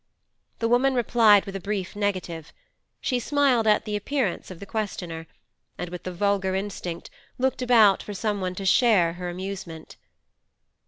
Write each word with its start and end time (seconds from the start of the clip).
The 0.57 0.67
woman 0.67 0.95
replied 0.95 1.45
with 1.45 1.55
a 1.55 1.59
brief 1.59 1.95
negative; 1.95 2.51
she 3.01 3.19
smiled 3.19 3.67
at 3.67 3.85
the 3.85 3.95
appearance 3.95 4.49
of 4.49 4.59
the 4.59 4.65
questioner, 4.65 5.27
and, 5.77 5.89
with 5.91 6.05
the 6.05 6.11
vulgar 6.11 6.55
instinct, 6.55 7.11
looked 7.37 7.61
about 7.61 8.01
for 8.01 8.15
someone 8.15 8.55
to 8.55 8.65
share 8.65 9.13
her 9.13 9.29
amusement. 9.29 9.97